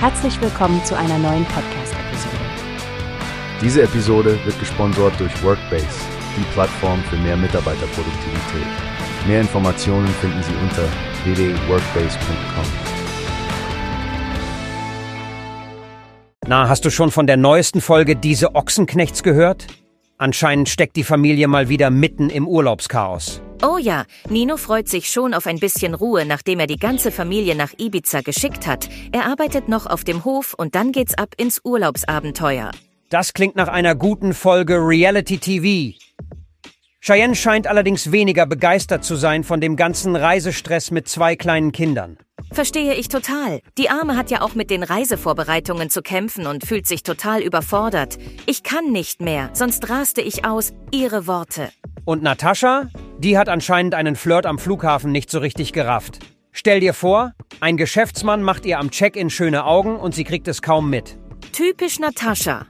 [0.00, 2.36] Herzlich willkommen zu einer neuen Podcast-Episode.
[3.60, 5.88] Diese Episode wird gesponsert durch Workbase,
[6.36, 8.68] die Plattform für mehr Mitarbeiterproduktivität.
[9.26, 10.84] Mehr Informationen finden Sie unter
[11.24, 12.64] www.workbase.com.
[16.46, 19.66] Na, hast du schon von der neuesten Folge Diese Ochsenknechts gehört?
[20.16, 23.42] Anscheinend steckt die Familie mal wieder mitten im Urlaubschaos.
[23.60, 27.56] Oh ja, Nino freut sich schon auf ein bisschen Ruhe, nachdem er die ganze Familie
[27.56, 28.88] nach Ibiza geschickt hat.
[29.10, 32.70] Er arbeitet noch auf dem Hof und dann geht's ab ins Urlaubsabenteuer.
[33.10, 35.98] Das klingt nach einer guten Folge Reality TV.
[37.00, 42.16] Cheyenne scheint allerdings weniger begeistert zu sein von dem ganzen Reisestress mit zwei kleinen Kindern.
[42.52, 43.60] Verstehe ich total.
[43.76, 48.18] Die Arme hat ja auch mit den Reisevorbereitungen zu kämpfen und fühlt sich total überfordert.
[48.46, 50.72] Ich kann nicht mehr, sonst raste ich aus.
[50.92, 51.70] Ihre Worte.
[52.04, 52.88] Und Natascha?
[53.18, 56.20] Die hat anscheinend einen Flirt am Flughafen nicht so richtig gerafft.
[56.52, 60.62] Stell dir vor, ein Geschäftsmann macht ihr am Check-in schöne Augen und sie kriegt es
[60.62, 61.18] kaum mit.
[61.52, 62.66] Typisch Natascha.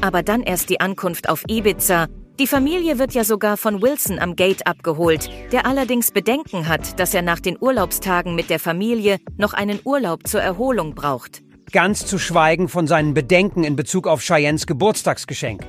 [0.00, 2.06] Aber dann erst die Ankunft auf Ibiza.
[2.38, 7.12] Die Familie wird ja sogar von Wilson am Gate abgeholt, der allerdings Bedenken hat, dass
[7.12, 11.42] er nach den Urlaubstagen mit der Familie noch einen Urlaub zur Erholung braucht.
[11.72, 15.64] Ganz zu schweigen von seinen Bedenken in Bezug auf Cheyennes Geburtstagsgeschenk.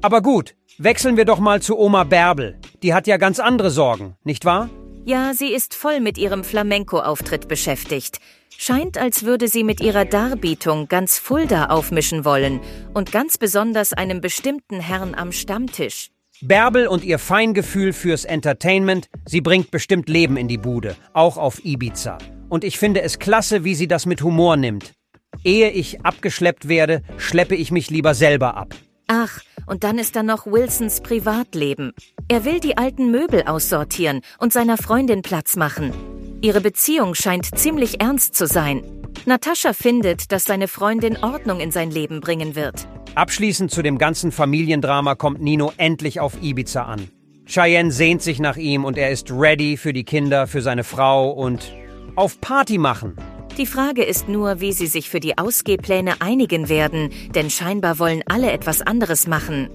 [0.00, 2.58] Aber gut, wechseln wir doch mal zu Oma Bärbel.
[2.82, 4.68] Die hat ja ganz andere Sorgen, nicht wahr?
[5.04, 8.18] Ja, sie ist voll mit ihrem Flamenco-Auftritt beschäftigt.
[8.56, 12.60] Scheint, als würde sie mit ihrer Darbietung ganz Fulda aufmischen wollen
[12.94, 16.10] und ganz besonders einem bestimmten Herrn am Stammtisch.
[16.42, 21.64] Bärbel und ihr Feingefühl fürs Entertainment, sie bringt bestimmt Leben in die Bude, auch auf
[21.64, 22.18] Ibiza.
[22.48, 24.92] Und ich finde es klasse, wie sie das mit Humor nimmt.
[25.44, 28.74] Ehe ich abgeschleppt werde, schleppe ich mich lieber selber ab.
[29.14, 31.92] Ach, und dann ist da noch Wilsons Privatleben.
[32.28, 35.92] Er will die alten Möbel aussortieren und seiner Freundin Platz machen.
[36.40, 38.82] Ihre Beziehung scheint ziemlich ernst zu sein.
[39.26, 42.88] Natascha findet, dass seine Freundin Ordnung in sein Leben bringen wird.
[43.14, 47.10] Abschließend zu dem ganzen Familiendrama kommt Nino endlich auf Ibiza an.
[47.44, 51.32] Cheyenne sehnt sich nach ihm und er ist ready für die Kinder, für seine Frau
[51.32, 51.70] und
[52.16, 53.16] auf Party machen.
[53.58, 58.22] Die Frage ist nur, wie sie sich für die Ausgehpläne einigen werden, denn scheinbar wollen
[58.26, 59.68] alle etwas anderes machen.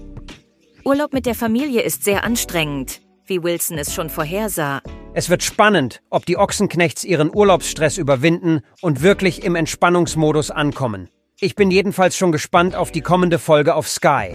[0.84, 4.82] Urlaub mit der Familie ist sehr anstrengend, wie Wilson es schon vorhersah.
[5.14, 11.08] Es wird spannend, ob die Ochsenknechts ihren Urlaubsstress überwinden und wirklich im Entspannungsmodus ankommen.
[11.38, 14.34] Ich bin jedenfalls schon gespannt auf die kommende Folge auf Sky.